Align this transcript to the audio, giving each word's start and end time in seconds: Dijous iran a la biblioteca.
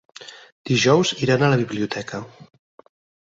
Dijous 0.69 1.11
iran 1.27 1.45
a 1.45 1.51
la 1.53 1.59
biblioteca. 1.61 2.23